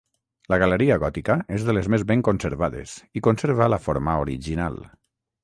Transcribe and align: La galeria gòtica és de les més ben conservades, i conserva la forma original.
La 0.51 0.57
galeria 0.61 0.95
gòtica 1.03 1.35
és 1.57 1.65
de 1.67 1.75
les 1.79 1.89
més 1.95 2.05
ben 2.13 2.23
conservades, 2.29 2.95
i 3.21 3.25
conserva 3.29 3.69
la 3.75 3.81
forma 3.85 4.19
original. 4.25 4.83